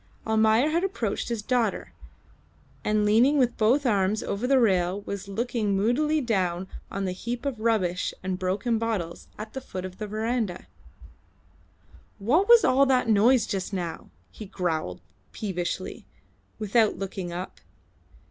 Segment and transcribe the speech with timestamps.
[0.25, 1.93] Almayer had approached his daughter,
[2.83, 7.45] and leaning with both arms over the rail, was looking moodily down on the heap
[7.45, 10.65] of rubbish and broken bottles at the foot of the verandah.
[12.17, 15.01] "What was all that noise just now?" he growled
[15.33, 16.07] peevishly,
[16.57, 17.61] without looking up.